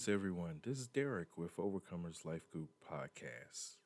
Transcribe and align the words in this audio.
Greetings, 0.00 0.14
everyone. 0.14 0.60
This 0.62 0.78
is 0.78 0.86
Derek 0.86 1.36
with 1.36 1.58
Overcomers 1.58 2.24
Life 2.24 2.50
Group 2.50 2.70
Podcast. 2.90 3.76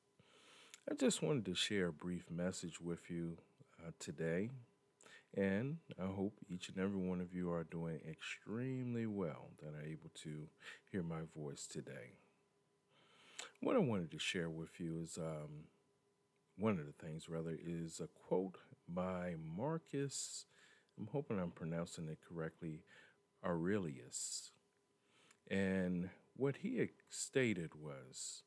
I 0.89 0.95
just 0.95 1.25
wanted 1.25 1.45
to 1.47 1.57
share 1.57 1.89
a 1.89 1.93
brief 1.93 2.31
message 2.31 2.81
with 2.81 3.11
you 3.11 3.39
uh, 3.85 3.91
today, 3.99 4.51
and 5.37 5.79
I 6.01 6.07
hope 6.07 6.35
each 6.49 6.69
and 6.69 6.79
every 6.79 7.01
one 7.01 7.21
of 7.21 7.35
you 7.35 7.51
are 7.51 7.65
doing 7.65 7.99
extremely 8.09 9.07
well 9.07 9.49
that 9.61 9.75
are 9.75 9.83
able 9.83 10.11
to 10.23 10.47
hear 10.93 11.03
my 11.03 11.23
voice 11.37 11.67
today. 11.67 12.13
What 13.61 13.75
I 13.75 13.81
wanted 13.81 14.13
to 14.13 14.19
share 14.21 14.51
with 14.51 14.79
you 14.79 15.01
is 15.03 15.19
um, 15.19 15.65
one 16.57 16.79
of 16.79 16.87
the 16.87 17.05
things, 17.05 17.29
rather, 17.29 17.59
is 17.61 17.99
a 17.99 18.07
quote 18.07 18.59
by 18.89 19.35
Marcus. 19.45 20.47
I'm 20.97 21.09
hoping 21.11 21.41
I'm 21.41 21.51
pronouncing 21.51 22.07
it 22.07 22.19
correctly. 22.29 22.85
Aurelius. 23.45 24.53
And 25.51 26.11
what 26.37 26.57
he 26.59 26.89
stated 27.09 27.75
was 27.75 28.43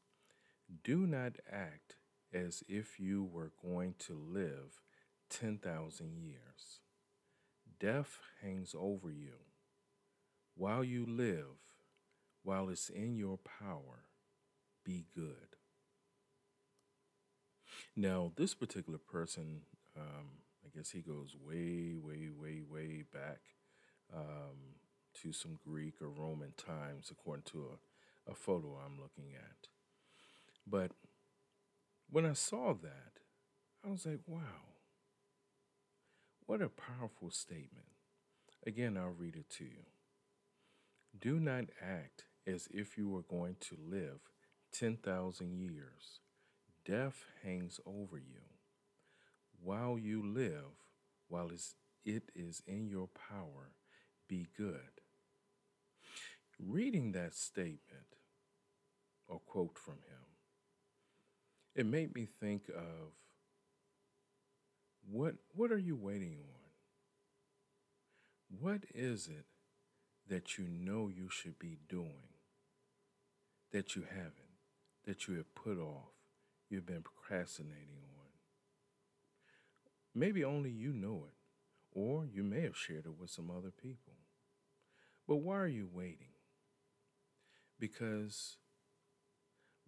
do 0.84 1.08
not 1.08 1.34
act 1.52 1.96
as 2.34 2.64
if 2.68 3.00
you 3.00 3.24
were 3.24 3.52
going 3.64 3.96
to 4.00 4.14
live 4.14 4.82
10,000 5.30 6.18
years. 6.18 6.82
Death 7.80 8.20
hangs 8.42 8.74
over 8.78 9.10
you. 9.12 9.36
While 10.56 10.84
you 10.84 11.06
live, 11.06 11.62
while 12.44 12.70
it's 12.70 12.90
in 12.90 13.16
your 13.16 13.38
power, 13.38 14.06
be 14.84 15.06
good. 15.16 15.56
Now, 17.96 18.32
this 18.36 18.54
particular 18.54 19.00
person, 19.00 19.62
um, 19.96 20.40
I 20.66 20.76
guess 20.76 20.90
he 20.90 21.02
goes 21.02 21.36
way, 21.36 21.96
way, 21.96 22.30
way, 22.36 22.62
way 22.68 23.04
back. 23.14 23.42
Um, 24.16 24.77
to 25.22 25.32
some 25.34 25.60
Greek 25.66 25.96
or 26.02 26.10
Roman 26.10 26.54
times, 26.58 27.10
according 27.12 27.44
to 27.52 27.68
a, 28.28 28.32
a 28.32 28.36
photo 28.36 28.80
I'm 28.84 29.00
looking 29.00 29.34
at. 29.36 29.68
But 30.66 30.92
when 32.10 32.26
I 32.26 32.34
saw 32.34 32.74
that, 32.74 33.20
I 33.86 33.90
was 33.90 34.06
like, 34.06 34.20
wow, 34.26 34.76
what 36.46 36.62
a 36.62 36.70
powerful 36.70 37.32
statement. 37.32 37.88
Again, 38.66 38.98
I'll 38.98 39.16
read 39.18 39.36
it 39.36 39.50
to 39.58 39.64
you. 39.64 39.86
Do 41.20 41.40
not 41.40 41.66
act 41.82 42.26
as 42.46 42.68
if 42.72 42.98
you 42.98 43.10
were 43.10 43.24
going 43.24 43.56
to 43.62 43.78
live 43.90 44.20
10,000 44.72 45.58
years. 45.58 46.20
Death 46.86 47.26
hangs 47.44 47.80
over 47.86 48.18
you. 48.18 48.42
While 49.62 49.98
you 49.98 50.26
live, 50.26 50.86
while 51.28 51.50
it 52.06 52.24
is 52.36 52.62
in 52.68 52.88
your 52.88 53.08
power, 53.08 53.72
be 54.28 54.48
good. 54.56 55.02
Reading 56.60 57.12
that 57.12 57.36
statement 57.36 58.16
or 59.28 59.40
quote 59.40 59.78
from 59.78 59.96
him, 59.96 60.26
it 61.76 61.86
made 61.86 62.16
me 62.16 62.26
think 62.40 62.70
of 62.70 63.14
what 65.10 65.36
what 65.54 65.72
are 65.72 65.78
you 65.78 65.96
waiting 65.96 66.38
on? 66.40 66.58
What 68.60 68.84
is 68.94 69.28
it 69.28 69.46
that 70.28 70.58
you 70.58 70.68
know 70.68 71.10
you 71.10 71.30
should 71.30 71.60
be 71.60 71.78
doing 71.88 72.34
that 73.72 73.96
you 73.96 74.04
haven't, 74.10 74.34
that 75.06 75.28
you 75.28 75.36
have 75.36 75.54
put 75.54 75.78
off, 75.78 76.14
you've 76.70 76.86
been 76.86 77.04
procrastinating 77.04 78.02
on? 78.18 78.28
Maybe 80.16 80.44
only 80.44 80.72
you 80.72 80.92
know 80.92 81.26
it, 81.28 81.36
or 81.92 82.26
you 82.26 82.44
may 82.44 82.62
have 82.62 82.76
shared 82.76 83.06
it 83.06 83.20
with 83.20 83.30
some 83.30 83.52
other 83.52 83.72
people. 83.72 84.14
But 85.28 85.38
why 85.38 85.58
are 85.58 85.68
you 85.68 85.88
waiting? 85.94 86.37
Because 87.80 88.58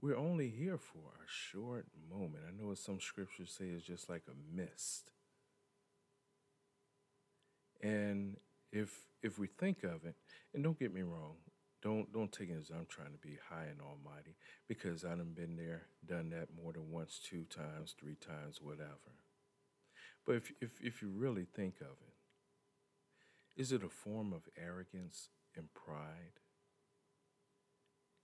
we're 0.02 0.18
only 0.18 0.50
here 0.50 0.78
for 0.78 1.00
a 1.00 1.28
short 1.28 1.88
moment. 2.10 2.44
I 2.48 2.52
know 2.52 2.70
what 2.70 2.78
some 2.78 3.00
scriptures 3.00 3.56
say 3.58 3.66
is 3.66 3.84
just 3.84 4.10
like 4.10 4.24
a 4.28 4.56
mist. 4.56 5.12
And 7.82 8.38
if 8.72 8.92
if 9.22 9.40
we 9.40 9.48
think 9.48 9.84
of 9.84 10.06
it, 10.06 10.16
and 10.54 10.64
don't 10.64 10.80
get 10.80 10.94
me 10.94 11.02
wrong, 11.02 11.36
don't 11.82 12.12
don't 12.14 12.32
take 12.32 12.50
it 12.50 12.58
as 12.60 12.70
I'm 12.70 12.86
trying 12.88 13.12
to 13.12 13.18
be 13.18 13.38
high 13.50 13.66
and 13.66 13.82
almighty, 13.82 14.36
because 14.68 15.04
I 15.04 15.10
have 15.10 15.36
been 15.36 15.56
there, 15.56 15.88
done 16.06 16.30
that 16.32 16.50
more 16.62 16.74
than 16.74 16.92
once, 16.92 17.20
two 17.24 17.46
times, 17.46 17.96
three 18.00 18.16
times, 18.16 18.62
whatever. 18.62 19.16
But 20.26 20.36
if 20.36 20.52
if 20.62 20.82
if 20.82 21.02
you 21.02 21.10
really 21.10 21.46
think 21.46 21.76
of 21.82 21.98
it, 22.02 23.62
is 23.62 23.72
it 23.72 23.84
a 23.84 23.90
form 23.90 24.34
of 24.34 24.42
arrogance 24.58 25.30
and 25.56 25.74
pride? 25.74 26.40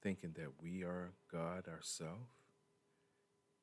Thinking 0.06 0.36
that 0.36 0.62
we 0.62 0.84
are 0.84 1.14
God 1.32 1.68
ourselves? 1.68 2.30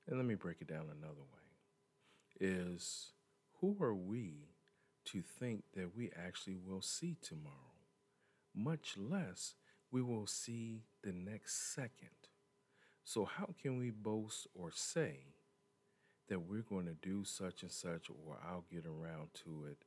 And 0.08 0.16
let 0.16 0.26
me 0.26 0.34
break 0.34 0.56
it 0.60 0.66
down 0.66 0.88
another 0.90 1.20
way. 1.20 2.40
Is 2.40 3.12
who 3.60 3.76
are 3.80 3.94
we 3.94 4.48
to 5.04 5.22
think 5.22 5.62
that 5.76 5.96
we 5.96 6.10
actually 6.20 6.56
will 6.56 6.82
see 6.82 7.16
tomorrow? 7.22 7.54
Much 8.56 8.96
less 8.96 9.54
we 9.92 10.02
will 10.02 10.26
see 10.26 10.82
the 11.04 11.12
next 11.12 11.72
second. 11.76 12.26
So, 13.04 13.24
how 13.24 13.54
can 13.62 13.78
we 13.78 13.90
boast 13.90 14.48
or 14.52 14.72
say 14.72 15.18
that 16.28 16.40
we're 16.40 16.62
going 16.62 16.86
to 16.86 17.08
do 17.08 17.22
such 17.22 17.62
and 17.62 17.70
such, 17.70 18.10
or 18.10 18.40
I'll 18.44 18.64
get 18.68 18.84
around 18.84 19.28
to 19.44 19.66
it 19.70 19.84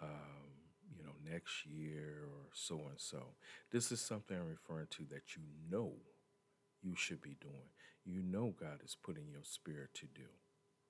um, 0.00 0.67
you 0.96 1.04
know, 1.04 1.12
next 1.30 1.66
year 1.66 2.24
or 2.24 2.48
so 2.52 2.76
and 2.76 2.98
so. 2.98 3.34
This 3.70 3.92
is 3.92 4.00
something 4.00 4.36
I'm 4.36 4.48
referring 4.48 4.88
to 4.90 5.04
that 5.10 5.36
you 5.36 5.42
know 5.70 5.92
you 6.82 6.94
should 6.96 7.22
be 7.22 7.36
doing. 7.40 7.70
You 8.04 8.22
know 8.22 8.54
God 8.58 8.80
is 8.84 8.96
putting 9.00 9.28
your 9.30 9.42
spirit 9.42 9.90
to 9.94 10.06
do. 10.06 10.28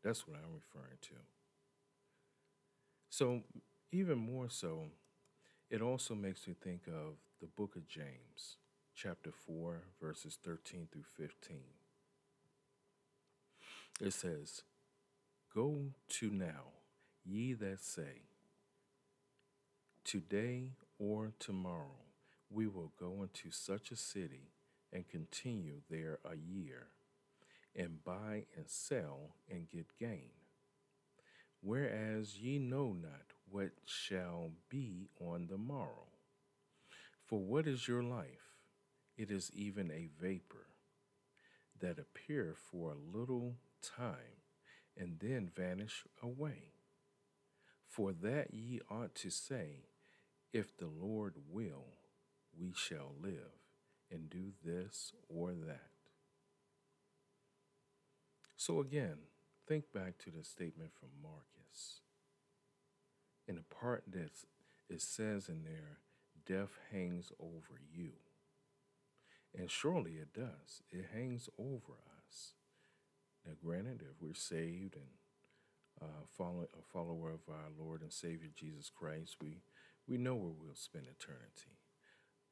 That's 0.03 0.27
what 0.27 0.37
I'm 0.37 0.55
referring 0.55 0.99
to. 1.03 1.15
So, 3.11 3.43
even 3.91 4.19
more 4.19 4.49
so, 4.51 4.85
it 5.71 5.83
also 5.83 6.15
makes 6.15 6.47
me 6.47 6.55
think 6.63 6.83
of 6.87 7.15
the 7.41 7.47
book 7.47 7.75
of 7.75 7.89
James, 7.89 8.57
chapter 8.95 9.31
4, 9.33 9.83
verses 10.01 10.39
13 10.45 10.89
through 10.93 11.05
15. 11.17 11.59
It 14.01 14.13
says, 14.13 14.63
Go 15.55 15.93
to 16.11 16.31
now, 16.31 16.73
ye 17.25 17.55
that 17.55 17.81
say, 17.81 18.28
Today 20.09 20.73
or 20.99 21.33
tomorrow, 21.39 22.07
we 22.49 22.67
will 22.67 22.95
go 22.99 23.23
into 23.23 23.51
such 23.51 23.91
a 23.91 23.97
city 23.97 24.55
and 24.91 25.07
continue 25.07 25.83
there 25.91 26.19
a 26.25 26.35
year, 26.35 26.87
and 27.77 28.03
buy 28.03 28.47
and 28.57 28.65
sell 28.69 29.35
and 29.51 29.69
get 29.69 29.99
gain. 30.01 30.31
Whereas 31.61 32.39
ye 32.39 32.59
know 32.59 32.97
not 32.99 33.35
what 33.51 33.73
shall 33.85 34.53
be 34.71 35.11
on 35.21 35.49
the 35.51 35.59
morrow. 35.59 36.07
For 37.27 37.41
what 37.41 37.67
is 37.67 37.87
your 37.87 38.03
life? 38.03 38.55
It 39.19 39.31
is 39.31 39.51
even 39.55 39.91
a 39.91 40.09
vapor 40.19 40.69
that 41.81 41.99
appear 41.99 42.57
for 42.57 42.93
a 42.93 43.19
little 43.19 43.57
time 43.83 44.41
and 44.97 45.19
then 45.21 45.51
vanish 45.55 46.07
away. 46.23 46.73
For 47.87 48.15
that 48.23 48.55
ye 48.55 48.81
ought 48.91 49.15
to 49.17 49.29
say, 49.29 49.88
if 50.53 50.77
the 50.77 50.89
Lord 50.89 51.35
will, 51.51 51.87
we 52.59 52.73
shall 52.75 53.13
live 53.21 53.53
and 54.11 54.31
do 54.31 54.53
this 54.65 55.13
or 55.29 55.53
that. 55.53 55.91
So 58.57 58.81
again, 58.81 59.19
think 59.67 59.93
back 59.93 60.19
to 60.19 60.31
the 60.31 60.43
statement 60.43 60.91
from 60.99 61.11
Marcus. 61.23 62.01
In 63.47 63.57
the 63.57 63.63
part 63.63 64.05
that 64.11 64.33
it 64.89 65.01
says 65.01 65.49
in 65.49 65.65
there, 65.65 65.99
death 66.47 66.79
hangs 66.91 67.31
over 67.39 67.81
you. 67.93 68.13
And 69.57 69.71
surely 69.71 70.13
it 70.13 70.35
does. 70.35 70.83
It 70.91 71.07
hangs 71.15 71.49
over 71.59 71.95
us. 72.27 72.53
Now, 73.47 73.53
granted, 73.63 74.03
if 74.03 74.21
we're 74.21 74.35
saved 74.35 74.97
and 74.97 75.07
uh, 76.03 76.25
follow, 76.37 76.69
a 76.79 76.83
follower 76.93 77.31
of 77.31 77.41
our 77.49 77.71
Lord 77.79 78.03
and 78.03 78.13
Savior 78.13 78.51
Jesus 78.55 78.91
Christ, 78.91 79.37
we 79.41 79.63
we 80.09 80.17
know 80.17 80.35
where 80.35 80.53
we'll 80.59 80.75
spend 80.75 81.07
eternity. 81.07 81.79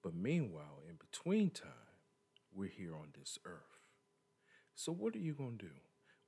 But 0.02 0.14
meanwhile, 0.14 0.82
in 0.88 0.96
between 0.96 1.50
time, 1.50 1.70
we're 2.54 2.68
here 2.68 2.94
on 2.94 3.08
this 3.18 3.38
earth. 3.44 3.80
So, 4.74 4.92
what 4.92 5.14
are 5.14 5.20
you 5.20 5.32
going 5.32 5.58
to 5.58 5.64
do? 5.64 5.72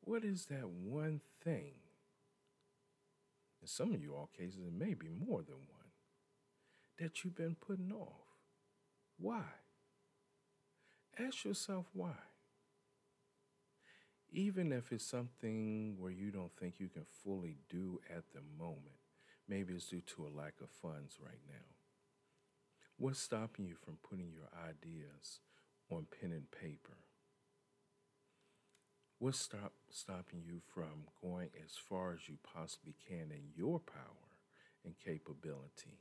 What 0.00 0.24
is 0.24 0.46
that 0.46 0.68
one 0.68 1.20
thing? 1.44 1.74
In 3.60 3.68
some 3.68 3.92
of 3.92 4.02
you 4.02 4.14
all 4.14 4.30
cases, 4.36 4.60
it 4.66 4.72
may 4.72 4.94
be 4.94 5.08
more 5.08 5.42
than 5.42 5.56
one 5.56 5.78
that 6.98 7.22
you've 7.22 7.36
been 7.36 7.56
putting 7.56 7.92
off. 7.92 8.26
Why? 9.18 9.42
Ask 11.18 11.44
yourself 11.44 11.86
why. 11.92 12.14
Even 14.30 14.72
if 14.72 14.92
it's 14.92 15.04
something 15.04 15.96
where 15.98 16.12
you 16.12 16.30
don't 16.30 16.52
think 16.58 16.74
you 16.78 16.88
can 16.88 17.04
fully 17.24 17.56
do 17.68 18.00
at 18.10 18.24
the 18.32 18.40
moment, 18.58 18.98
Maybe 19.48 19.72
it's 19.74 19.86
due 19.86 20.02
to 20.02 20.26
a 20.26 20.36
lack 20.36 20.54
of 20.60 20.68
funds 20.68 21.16
right 21.24 21.40
now. 21.48 21.64
What's 22.98 23.20
stopping 23.20 23.64
you 23.64 23.76
from 23.76 23.96
putting 24.08 24.30
your 24.30 24.50
ideas 24.68 25.40
on 25.90 26.06
pen 26.20 26.32
and 26.32 26.50
paper? 26.50 26.98
What's 29.18 29.40
stop, 29.40 29.72
stopping 29.90 30.42
you 30.44 30.60
from 30.72 31.08
going 31.22 31.48
as 31.64 31.72
far 31.76 32.12
as 32.12 32.28
you 32.28 32.36
possibly 32.54 32.94
can 33.08 33.32
in 33.32 33.50
your 33.56 33.80
power 33.80 34.28
and 34.84 34.94
capability? 34.98 35.98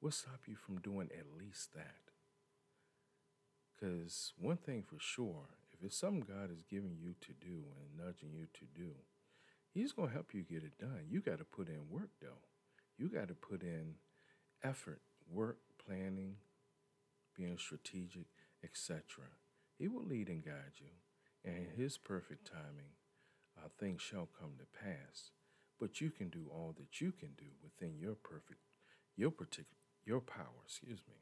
What 0.00 0.14
stop 0.14 0.40
you 0.46 0.56
from 0.56 0.80
doing 0.80 1.10
at 1.16 1.38
least 1.38 1.74
that? 1.74 2.12
Because 3.74 4.32
one 4.38 4.56
thing 4.56 4.82
for 4.82 4.98
sure, 4.98 5.46
if 5.72 5.84
it's 5.84 5.98
something 5.98 6.26
God 6.26 6.50
is 6.50 6.64
giving 6.68 6.96
you 6.98 7.14
to 7.20 7.32
do 7.32 7.64
and 7.76 8.06
nudging 8.06 8.32
you 8.32 8.46
to 8.54 8.64
do, 8.74 8.92
He's 9.78 9.92
going 9.92 10.08
to 10.08 10.14
help 10.14 10.34
you 10.34 10.42
get 10.42 10.64
it 10.64 10.76
done. 10.76 11.06
You 11.08 11.20
got 11.20 11.38
to 11.38 11.44
put 11.44 11.68
in 11.68 11.88
work, 11.88 12.10
though. 12.20 12.42
You 12.98 13.08
got 13.08 13.28
to 13.28 13.34
put 13.34 13.62
in 13.62 13.94
effort, 14.64 15.00
work, 15.30 15.58
planning, 15.86 16.34
being 17.36 17.56
strategic, 17.58 18.26
etc. 18.64 19.02
He 19.78 19.86
will 19.86 20.02
lead 20.02 20.30
and 20.30 20.44
guide 20.44 20.80
you, 20.80 20.90
and 21.44 21.56
in 21.58 21.80
His 21.80 21.96
perfect 21.96 22.50
timing, 22.50 22.90
uh, 23.56 23.68
things 23.78 24.02
shall 24.02 24.28
come 24.40 24.54
to 24.58 24.64
pass. 24.84 25.30
But 25.78 26.00
you 26.00 26.10
can 26.10 26.28
do 26.28 26.46
all 26.50 26.74
that 26.76 27.00
you 27.00 27.12
can 27.12 27.34
do 27.38 27.46
within 27.62 28.00
your 28.00 28.16
perfect, 28.16 28.58
your 29.16 29.30
particular, 29.30 29.78
your 30.04 30.20
power. 30.20 30.64
Excuse 30.66 31.02
me, 31.06 31.14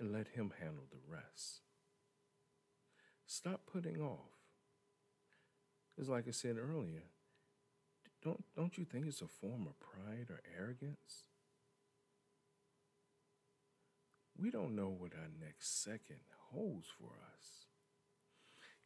and 0.00 0.14
let 0.14 0.28
Him 0.28 0.50
handle 0.58 0.86
the 0.90 1.12
rest. 1.14 1.60
Stop 3.26 3.66
putting 3.70 4.00
off. 4.00 4.35
It's 5.98 6.08
like 6.08 6.28
I 6.28 6.32
said 6.32 6.56
earlier. 6.58 7.04
Don't 8.22 8.44
don't 8.54 8.76
you 8.76 8.84
think 8.84 9.06
it's 9.06 9.22
a 9.22 9.26
form 9.26 9.66
of 9.66 9.78
pride 9.80 10.26
or 10.30 10.40
arrogance? 10.58 11.24
We 14.38 14.50
don't 14.50 14.76
know 14.76 14.88
what 14.88 15.12
our 15.14 15.30
next 15.40 15.82
second 15.82 16.20
holds 16.50 16.88
for 16.98 17.12
us. 17.32 17.66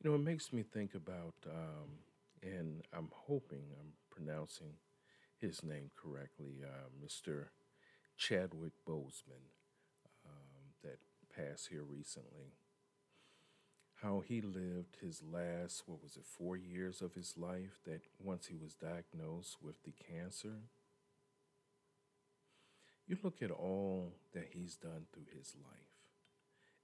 You 0.00 0.08
know, 0.10 0.16
it 0.16 0.20
makes 0.22 0.52
me 0.52 0.62
think 0.62 0.94
about, 0.94 1.34
um, 1.46 1.98
and 2.42 2.82
I'm 2.92 3.08
hoping 3.12 3.64
I'm 3.78 3.92
pronouncing 4.10 4.74
his 5.38 5.62
name 5.64 5.90
correctly, 5.96 6.62
uh, 6.64 6.88
Mr. 7.04 7.46
Chadwick 8.16 8.72
Boseman, 8.88 9.50
um, 10.24 10.72
that 10.84 10.98
passed 11.34 11.68
here 11.68 11.82
recently. 11.82 12.54
How 14.02 14.22
he 14.26 14.40
lived 14.40 14.96
his 15.00 15.22
last, 15.22 15.82
what 15.86 16.02
was 16.02 16.16
it, 16.16 16.24
four 16.24 16.56
years 16.56 17.02
of 17.02 17.14
his 17.14 17.34
life, 17.36 17.80
that 17.86 18.00
once 18.18 18.46
he 18.46 18.56
was 18.56 18.74
diagnosed 18.74 19.58
with 19.62 19.82
the 19.82 19.92
cancer. 19.92 20.62
You 23.06 23.18
look 23.22 23.42
at 23.42 23.50
all 23.50 24.14
that 24.32 24.48
he's 24.52 24.76
done 24.76 25.06
through 25.12 25.26
his 25.36 25.54
life 25.62 25.90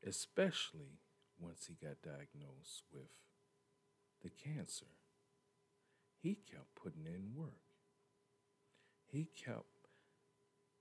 especially 0.06 1.00
once 1.38 1.66
he 1.68 1.86
got 1.86 2.02
diagnosed 2.02 2.84
with 2.92 3.10
the 4.22 4.30
cancer. 4.30 4.86
He 6.22 6.38
kept 6.50 6.74
putting 6.74 7.06
in 7.06 7.34
work. 7.36 7.52
He 9.06 9.28
kept 9.36 9.88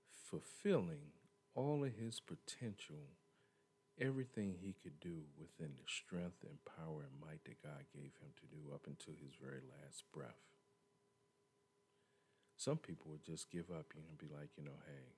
fulfilling 0.08 1.12
all 1.54 1.84
of 1.84 1.92
his 1.94 2.20
potential, 2.20 3.10
everything 4.00 4.54
he 4.60 4.74
could 4.82 5.00
do 5.00 5.24
within 5.38 5.72
the 5.76 5.88
strength 5.88 6.44
and 6.44 6.58
power 6.64 7.04
and 7.04 7.20
might 7.20 7.44
that 7.44 7.62
God 7.62 7.84
gave 7.92 8.12
him 8.20 8.32
to 8.36 8.46
do 8.46 8.72
up 8.74 8.86
until 8.86 9.14
his 9.16 9.34
very 9.40 9.62
last 9.64 10.04
breath. 10.12 10.44
Some 12.56 12.78
people 12.78 13.10
would 13.10 13.24
just 13.24 13.50
give 13.50 13.70
up, 13.70 13.92
you 13.94 14.00
know, 14.02 14.08
and 14.10 14.18
be 14.18 14.32
like, 14.32 14.50
you 14.56 14.64
know, 14.64 14.80
hey, 14.86 15.12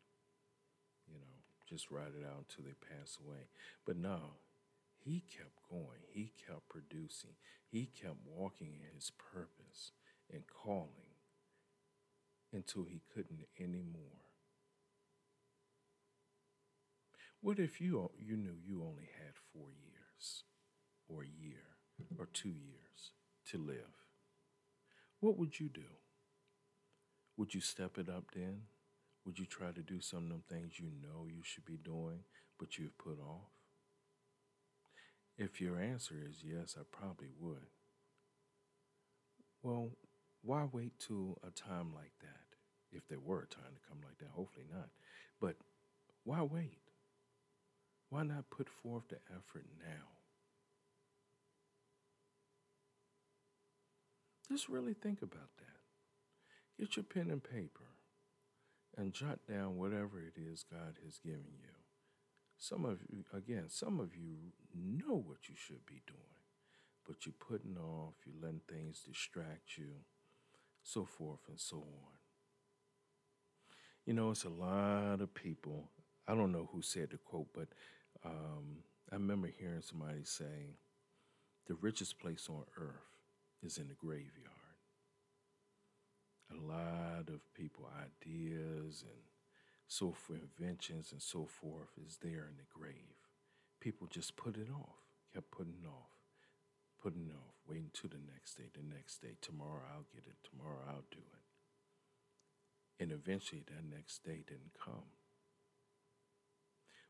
you 1.07 1.19
know, 1.19 1.35
just 1.69 1.91
ride 1.91 2.15
it 2.19 2.27
out 2.27 2.45
until 2.49 2.65
they 2.65 2.75
pass 2.75 3.19
away. 3.25 3.51
But 3.87 3.97
no, 3.97 4.39
he 5.05 5.23
kept 5.27 5.63
going. 5.71 6.03
He 6.11 6.33
kept 6.47 6.69
producing. 6.69 7.39
He 7.71 7.87
kept 7.87 8.17
walking 8.27 8.81
in 8.81 8.95
his 8.95 9.11
purpose 9.11 9.93
and 10.33 10.43
calling 10.47 11.17
until 12.53 12.85
he 12.85 13.03
couldn't 13.15 13.47
anymore. 13.59 14.28
What 17.41 17.59
if 17.59 17.81
you, 17.81 18.11
you 18.19 18.37
knew 18.37 18.57
you 18.65 18.83
only 18.83 19.09
had 19.25 19.35
four 19.53 19.69
years, 19.71 20.43
or 21.09 21.23
a 21.23 21.27
year, 21.27 21.63
or 22.19 22.27
two 22.27 22.49
years 22.49 23.13
to 23.51 23.59
live? 23.59 24.05
What 25.21 25.39
would 25.39 25.61
you 25.61 25.69
do? 25.69 25.99
Would 27.37 27.55
you 27.55 27.61
step 27.61 27.97
it 27.97 28.09
up 28.09 28.33
then? 28.35 28.63
Would 29.25 29.39
you 29.39 29.47
try 29.47 29.71
to 29.71 29.83
do 29.83 30.01
some 30.01 30.25
of 30.25 30.29
them 30.31 30.43
things 30.49 30.81
you 30.81 30.91
know 31.01 31.27
you 31.27 31.43
should 31.43 31.65
be 31.65 31.77
doing, 31.77 32.25
but 32.59 32.77
you've 32.79 32.99
put 32.99 33.21
off? 33.21 33.53
If 35.37 35.61
your 35.61 35.79
answer 35.79 36.15
is 36.29 36.43
yes, 36.43 36.77
I 36.77 36.83
probably 36.91 37.29
would. 37.39 37.69
Well, 39.63 39.91
why 40.43 40.67
wait 40.73 40.99
till 40.99 41.39
a 41.47 41.51
time 41.51 41.93
like 41.95 42.13
that? 42.21 42.57
If 42.91 43.07
there 43.07 43.21
were 43.21 43.43
a 43.43 43.47
time 43.47 43.75
to 43.75 43.89
come 43.89 43.99
like 44.05 44.19
that, 44.19 44.31
hopefully 44.35 44.67
not. 44.73 44.89
But 45.41 45.57
why 46.25 46.43
wait? 46.43 46.79
Why 48.11 48.23
not 48.23 48.51
put 48.51 48.69
forth 48.69 49.09
the 49.09 49.19
effort 49.31 49.67
now? 49.81 50.05
Just 54.51 54.69
really 54.69 54.95
think 54.95 55.21
about 55.21 55.51
that. 55.59 55.65
Get 56.79 56.97
your 56.97 57.05
pen 57.05 57.31
and 57.31 57.43
paper 57.43 57.85
and 58.97 59.13
jot 59.13 59.41
down 59.49 59.77
whatever 59.77 60.21
it 60.21 60.41
is 60.41 60.65
God 60.71 60.95
has 61.05 61.19
given 61.19 61.59
you. 61.61 61.69
Some 62.57 62.85
of 62.85 62.99
you, 63.09 63.25
again, 63.33 63.65
some 63.69 64.01
of 64.01 64.17
you 64.17 64.53
know 64.75 65.15
what 65.15 65.49
you 65.49 65.55
should 65.55 65.85
be 65.87 66.01
doing, 66.07 66.43
but 67.07 67.27
you're 67.27 67.35
putting 67.39 67.77
off, 67.77 68.15
you're 68.25 68.43
letting 68.43 68.63
things 68.69 69.03
distract 69.07 69.77
you, 69.77 69.91
so 70.83 71.05
forth 71.05 71.41
and 71.49 71.61
so 71.61 71.77
on. 71.77 72.19
You 74.07 74.15
know, 74.15 74.31
it's 74.31 74.45
a 74.45 74.49
lot 74.49 75.21
of 75.21 75.35
people. 75.35 75.91
I 76.29 76.35
don't 76.35 76.53
know 76.53 76.69
who 76.73 76.83
said 76.83 77.11
the 77.11 77.17
quote, 77.17 77.49
but 77.55 77.69
um, 78.25 78.85
I 79.11 79.15
remember 79.15 79.49
hearing 79.49 79.83
somebody 79.83 80.25
say, 80.25 80.77
the 81.67 81.75
richest 81.75 82.21
place 82.21 82.49
on 82.49 82.65
earth 82.77 83.09
is 83.63 83.79
in 83.79 83.89
the 83.89 83.95
graveyard 83.95 84.59
a 86.51 86.57
lot 86.57 87.29
of 87.29 87.41
people, 87.55 87.89
ideas 88.01 89.05
and 89.07 89.23
so 89.87 90.13
forth, 90.13 90.41
inventions 90.59 91.13
and 91.13 91.23
so 91.23 91.47
forth 91.47 91.91
is 92.07 92.19
there 92.23 92.47
in 92.49 92.57
the 92.57 92.69
grave. 92.73 93.17
People 93.81 94.07
just 94.07 94.37
put 94.37 94.57
it 94.57 94.69
off, 94.73 94.97
kept 95.33 95.51
putting 95.51 95.85
off, 95.87 96.11
putting 97.03 97.31
off, 97.31 97.55
waiting 97.69 97.91
to 97.95 98.09
the 98.09 98.21
next 98.33 98.55
day, 98.55 98.69
the 98.75 98.95
next 98.95 99.21
day. 99.23 99.37
Tomorrow 99.41 99.83
I'll 99.95 100.07
get 100.13 100.25
it, 100.27 100.37
tomorrow 100.49 100.81
I'll 100.89 101.05
do 101.11 101.19
it. 101.19 103.03
And 103.03 103.13
eventually 103.13 103.63
that 103.67 103.97
next 103.97 104.25
day 104.25 104.43
didn't 104.47 104.75
come. 104.83 105.18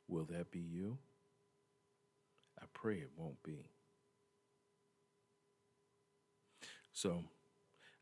Will 0.09 0.25
that 0.31 0.51
be 0.51 0.61
you? 0.61 0.99
I 2.61 2.65
pray 2.73 2.97
it 2.97 3.11
won't 3.17 3.43
be. 3.43 3.67
So, 6.93 7.25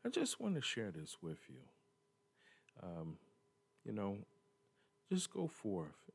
I 0.05 0.09
just 0.09 0.39
want 0.39 0.55
to 0.55 0.61
share 0.61 0.89
this 0.89 1.17
with 1.21 1.37
you. 1.49 1.59
Um, 2.81 3.17
you 3.85 3.91
know, 3.91 4.17
just 5.11 5.31
go 5.31 5.47
forth 5.47 6.09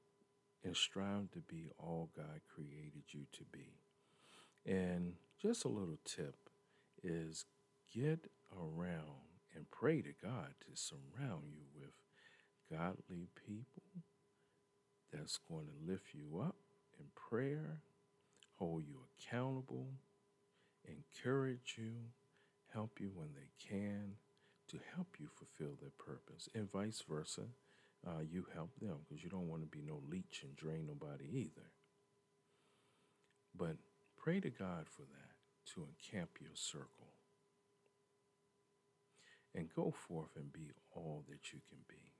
and 0.64 0.76
strive 0.76 1.30
to 1.32 1.40
be 1.40 1.70
all 1.78 2.11
God 2.16 2.40
created 2.52 3.02
you 3.11 3.26
to 3.32 3.44
be. 3.52 3.75
And 4.64 5.14
just 5.40 5.64
a 5.64 5.68
little 5.68 5.99
tip 6.04 6.37
is 7.02 7.44
get 7.94 8.30
around 8.56 9.28
and 9.54 9.70
pray 9.70 10.02
to 10.02 10.12
God 10.22 10.54
to 10.61 10.75
surround 10.75 11.44
you 11.52 11.64
with 11.75 11.92
godly 12.70 13.28
people 13.46 13.82
that's 15.12 15.38
going 15.49 15.66
to 15.66 15.90
lift 15.90 16.14
you 16.14 16.40
up 16.40 16.57
in 16.99 17.07
prayer, 17.14 17.81
hold 18.59 18.85
you 18.87 18.99
accountable, 19.19 19.88
encourage 20.87 21.76
you, 21.78 21.92
help 22.73 22.99
you 23.00 23.11
when 23.14 23.28
they 23.35 23.50
can 23.59 24.12
to 24.69 24.78
help 24.95 25.16
you 25.19 25.28
fulfill 25.28 25.76
their 25.81 25.92
purpose, 25.99 26.49
and 26.54 26.71
vice 26.71 27.02
versa. 27.09 27.42
Uh, 28.04 28.23
you 28.28 28.47
help 28.54 28.71
them 28.81 28.97
because 29.07 29.23
you 29.23 29.31
don't 29.31 29.49
want 29.49 29.62
to 29.62 29.69
be 29.69 29.83
no 29.87 30.00
leech 30.11 30.40
and 30.42 30.57
drain 30.57 30.87
nobody 30.87 31.25
either. 31.33 31.69
But 33.57 33.76
pray 34.16 34.40
to 34.40 34.50
God 34.50 34.87
for 34.90 35.02
that 35.02 35.73
to 35.75 35.87
encamp 35.87 36.31
your 36.40 36.54
circle 36.54 37.12
and 39.54 39.69
go 39.75 39.92
forth 40.09 40.35
and 40.37 40.52
be 40.52 40.71
all 40.95 41.25
that 41.28 41.52
you 41.52 41.61
can 41.69 41.78
be, 41.88 42.12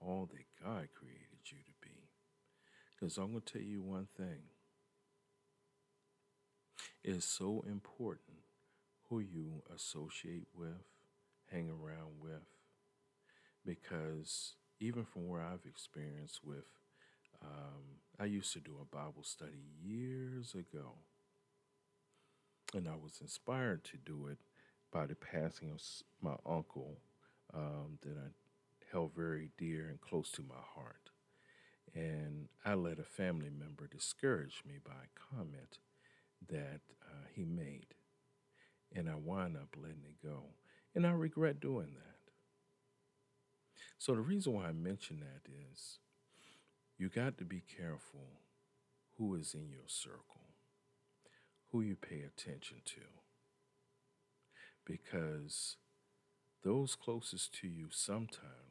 all 0.00 0.28
that 0.32 0.64
God 0.64 0.88
created 0.94 1.40
you 1.46 1.58
to 1.58 1.72
be. 1.82 2.08
Because 2.94 3.18
I'm 3.18 3.32
going 3.32 3.42
to 3.42 3.52
tell 3.52 3.62
you 3.62 3.82
one 3.82 4.08
thing 4.16 4.42
it's 7.04 7.26
so 7.26 7.64
important 7.68 8.38
who 9.10 9.20
you 9.20 9.62
associate 9.74 10.48
with, 10.54 10.82
hang 11.52 11.70
around 11.70 12.20
with, 12.20 12.42
because 13.64 14.54
even 14.80 15.04
from 15.04 15.28
where 15.28 15.42
I've 15.42 15.66
experienced 15.66 16.40
with 16.44 16.64
Um, 17.42 18.00
I 18.18 18.24
used 18.24 18.52
to 18.54 18.60
do 18.60 18.76
a 18.80 18.96
Bible 18.96 19.22
study 19.22 19.62
years 19.82 20.54
ago, 20.54 20.92
and 22.74 22.88
I 22.88 22.96
was 22.96 23.20
inspired 23.20 23.84
to 23.84 23.96
do 23.98 24.28
it 24.28 24.38
by 24.92 25.06
the 25.06 25.14
passing 25.14 25.70
of 25.70 25.82
my 26.22 26.36
uncle 26.46 26.98
um, 27.54 27.98
that 28.02 28.16
I 28.16 28.28
held 28.92 29.12
very 29.14 29.50
dear 29.58 29.88
and 29.88 30.00
close 30.00 30.30
to 30.32 30.42
my 30.42 30.62
heart. 30.74 31.10
And 31.94 32.48
I 32.64 32.74
let 32.74 32.98
a 32.98 33.04
family 33.04 33.50
member 33.50 33.86
discourage 33.86 34.62
me 34.66 34.74
by 34.84 34.92
a 34.92 35.34
comment 35.34 35.78
that 36.48 36.80
uh, 37.02 37.26
he 37.34 37.44
made. 37.44 37.94
And 38.94 39.08
I 39.08 39.14
wound 39.16 39.56
up 39.56 39.76
letting 39.76 40.04
it 40.04 40.26
go. 40.26 40.44
And 40.94 41.06
I 41.06 41.10
regret 41.10 41.60
doing 41.60 41.94
that. 41.94 42.16
So 43.98 44.14
the 44.14 44.20
reason 44.20 44.52
why 44.52 44.66
I 44.66 44.72
mention 44.72 45.20
that 45.20 45.50
is 45.50 45.98
you 46.98 47.08
got 47.08 47.38
to 47.38 47.44
be 47.44 47.62
careful 47.76 48.40
who 49.18 49.34
is 49.34 49.54
in 49.54 49.68
your 49.70 49.86
circle, 49.86 50.52
who 51.72 51.80
you 51.80 51.96
pay 51.96 52.20
attention 52.20 52.78
to. 52.84 53.00
Because 54.84 55.76
those 56.62 56.94
closest 56.94 57.54
to 57.60 57.68
you 57.68 57.88
sometimes 57.90 58.65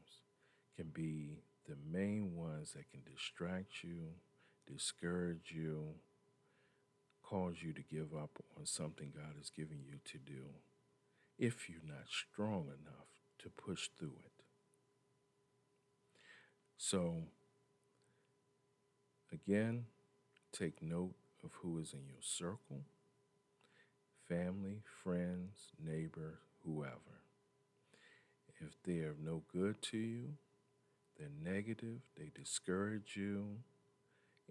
can 0.76 0.92
be 0.94 1.40
the 1.68 1.76
main 1.92 2.36
ones 2.36 2.74
that 2.74 2.90
can 2.92 3.02
distract 3.12 3.84
you, 3.84 4.10
discourage 4.72 5.52
you, 5.54 5.96
cause 7.24 7.56
you 7.62 7.74
to 7.74 7.82
give 7.82 8.14
up 8.16 8.44
on 8.58 8.66
something 8.66 9.12
God 9.16 9.36
has 9.38 9.50
given 9.50 9.80
you 9.86 9.98
to 10.06 10.18
do 10.18 10.44
if 11.38 11.70
you're 11.70 11.80
not 11.86 12.08
strong 12.08 12.66
enough 12.66 13.08
to 13.40 13.50
push 13.50 13.90
through 13.98 14.14
it. 14.26 14.44
So, 16.78 17.24
again, 19.32 19.86
take 20.52 20.82
note 20.82 21.16
of 21.44 21.52
who 21.62 21.80
is 21.80 21.94
in 21.94 22.08
your 22.08 22.22
circle 22.22 22.84
family, 24.28 24.82
friends, 25.04 25.72
neighbor, 25.84 26.40
whoever. 26.66 27.22
If 28.60 28.72
they 28.84 29.00
are 29.00 29.16
no 29.24 29.44
good 29.54 29.82
to 29.84 29.98
you, 29.98 30.30
they're 31.18 31.54
negative, 31.54 32.02
they 32.18 32.32
discourage 32.34 33.16
you, 33.16 33.58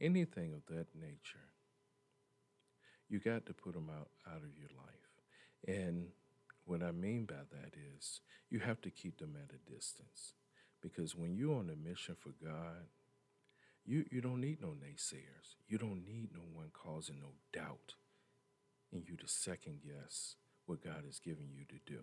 anything 0.01 0.53
of 0.55 0.65
that 0.75 0.87
nature, 0.95 1.49
you 3.09 3.19
got 3.19 3.47
to 3.47 3.55
put 3.55 3.75
them 3.75 3.91
out, 3.91 4.09
out 4.27 4.43
of 4.43 4.59
your 4.59 4.71
life. 4.77 5.05
And 5.67 6.09
what 6.65 6.83
I 6.83 6.93
mean 6.93 7.27
by 7.27 7.35
that 7.53 7.73
is 7.97 8.21
you 8.51 8.61
have 8.61 8.81
to 8.83 8.91
keep 8.91 9.19
them 9.19 9.37
at 9.37 9.55
a 9.55 9.71
distance. 9.71 10.35
Because 10.83 11.15
when 11.15 11.35
you're 11.35 11.59
on 11.59 11.71
a 11.71 11.89
mission 11.89 12.17
for 12.19 12.33
God, 12.45 12.87
you, 13.87 14.05
you 14.11 14.21
don't 14.21 14.41
need 14.41 14.61
no 14.61 14.69
naysayers. 14.69 15.57
You 15.69 15.79
don't 15.79 16.05
need 16.07 16.29
no 16.33 16.43
one 16.53 16.71
causing 16.73 17.21
no 17.21 17.33
doubt 17.53 17.95
in 18.93 19.03
you 19.07 19.17
to 19.17 19.29
second 19.29 19.81
guess 19.85 20.37
what 20.67 20.83
God 20.83 21.03
has 21.07 21.19
given 21.19 21.49
you 21.53 21.65
to 21.67 21.93
do. 21.93 22.01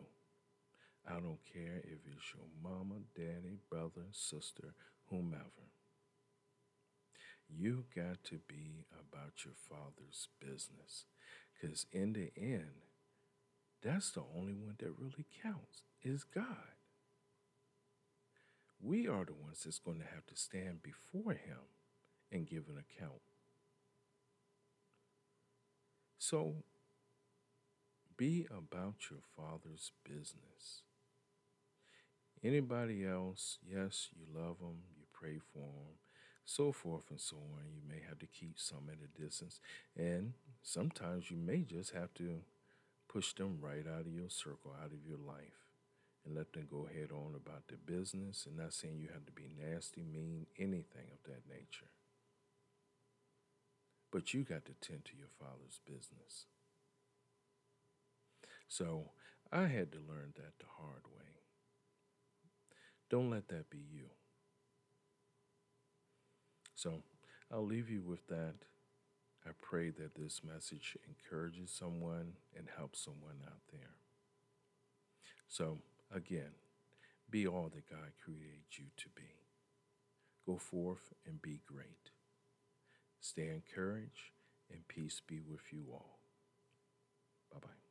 I 1.11 1.19
don't 1.19 1.39
care 1.51 1.81
if 1.83 1.99
it's 2.05 2.33
your 2.33 2.47
mama, 2.63 3.01
daddy, 3.15 3.57
brother, 3.69 4.07
sister, 4.11 4.73
whomever. 5.09 5.67
You 7.49 7.85
got 7.93 8.23
to 8.25 8.39
be 8.47 8.85
about 8.93 9.43
your 9.43 9.55
father's 9.69 10.29
business. 10.39 11.05
Because 11.53 11.85
in 11.91 12.13
the 12.13 12.31
end, 12.37 12.85
that's 13.83 14.11
the 14.11 14.23
only 14.35 14.53
one 14.53 14.75
that 14.79 14.97
really 14.97 15.25
counts 15.43 15.83
is 16.01 16.23
God. 16.23 16.75
We 18.79 19.07
are 19.07 19.25
the 19.25 19.33
ones 19.33 19.63
that's 19.63 19.79
going 19.79 19.99
to 19.99 20.05
have 20.05 20.25
to 20.27 20.35
stand 20.35 20.81
before 20.81 21.33
him 21.33 21.59
and 22.31 22.47
give 22.47 22.63
an 22.69 22.77
account. 22.77 23.21
So 26.17 26.63
be 28.17 28.47
about 28.49 29.09
your 29.09 29.19
father's 29.35 29.91
business. 30.03 30.83
Anybody 32.43 33.05
else, 33.05 33.59
yes, 33.67 34.09
you 34.15 34.25
love 34.33 34.57
them, 34.59 34.77
you 34.97 35.03
pray 35.13 35.37
for 35.53 35.59
them, 35.59 35.97
so 36.43 36.71
forth 36.71 37.03
and 37.11 37.19
so 37.19 37.37
on. 37.37 37.71
You 37.71 37.81
may 37.87 38.01
have 38.07 38.17
to 38.19 38.25
keep 38.25 38.57
some 38.57 38.89
at 38.89 38.97
a 38.97 39.21
distance. 39.21 39.59
And 39.95 40.33
sometimes 40.63 41.29
you 41.29 41.37
may 41.37 41.59
just 41.59 41.91
have 41.91 42.13
to 42.15 42.41
push 43.07 43.33
them 43.33 43.59
right 43.61 43.85
out 43.87 44.07
of 44.07 44.13
your 44.13 44.29
circle, 44.29 44.73
out 44.83 44.91
of 44.91 45.05
your 45.07 45.17
life, 45.17 45.67
and 46.25 46.35
let 46.35 46.53
them 46.53 46.67
go 46.69 46.87
ahead 46.89 47.11
on 47.11 47.35
about 47.35 47.67
their 47.67 47.77
business. 47.85 48.47
And 48.47 48.57
not 48.57 48.73
saying 48.73 48.97
you 48.97 49.09
have 49.13 49.25
to 49.25 49.31
be 49.31 49.49
nasty, 49.59 50.01
mean, 50.01 50.47
anything 50.57 51.11
of 51.13 51.23
that 51.25 51.47
nature. 51.47 51.91
But 54.11 54.33
you 54.33 54.43
got 54.43 54.65
to 54.65 54.73
tend 54.81 55.05
to 55.05 55.17
your 55.17 55.29
father's 55.39 55.79
business. 55.85 56.45
So 58.67 59.11
I 59.51 59.67
had 59.67 59.91
to 59.91 59.99
learn 59.99 60.33
that 60.35 60.57
the 60.59 60.65
hard 60.77 61.03
way. 61.15 61.40
Don't 63.11 63.29
let 63.29 63.49
that 63.49 63.69
be 63.69 63.83
you. 63.93 64.05
So 66.75 67.03
I'll 67.51 67.65
leave 67.65 67.89
you 67.89 68.01
with 68.01 68.25
that. 68.27 68.55
I 69.45 69.49
pray 69.61 69.89
that 69.89 70.15
this 70.15 70.41
message 70.43 70.97
encourages 71.07 71.71
someone 71.71 72.33
and 72.57 72.67
helps 72.77 73.03
someone 73.03 73.41
out 73.45 73.61
there. 73.71 73.95
So, 75.49 75.79
again, 76.15 76.53
be 77.29 77.45
all 77.45 77.69
that 77.73 77.89
God 77.89 78.13
created 78.23 78.77
you 78.77 78.85
to 78.95 79.09
be. 79.09 79.29
Go 80.45 80.57
forth 80.57 81.13
and 81.27 81.41
be 81.41 81.59
great. 81.65 82.11
Stay 83.19 83.49
encouraged, 83.49 84.31
and 84.71 84.87
peace 84.87 85.21
be 85.27 85.41
with 85.41 85.73
you 85.73 85.83
all. 85.91 86.19
Bye 87.51 87.59
bye. 87.61 87.90